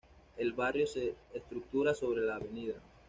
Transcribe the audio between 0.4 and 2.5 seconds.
barrio se estructura sobre la Av.